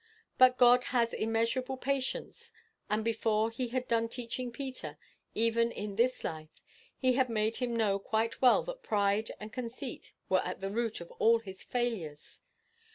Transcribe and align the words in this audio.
But 0.39 0.57
God 0.57 0.85
has 0.85 1.13
immeasurable 1.13 1.77
patience, 1.77 2.51
and 2.89 3.05
before 3.05 3.51
he 3.51 3.67
had 3.67 3.87
done 3.87 4.09
teaching 4.09 4.51
Peter, 4.51 4.97
even 5.35 5.71
in 5.71 5.95
this 5.95 6.23
life, 6.23 6.63
he 6.97 7.13
had 7.13 7.29
made 7.29 7.57
him 7.57 7.75
know 7.75 7.99
quite 7.99 8.41
well 8.41 8.63
that 8.63 8.81
pride 8.81 9.29
and 9.39 9.53
conceit 9.53 10.13
were 10.27 10.41
at 10.43 10.59
the 10.59 10.71
root 10.71 11.01
of 11.01 11.11
all 11.19 11.37
his 11.37 11.61
failures. 11.61 12.41